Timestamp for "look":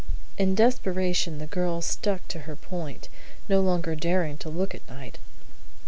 4.49-4.73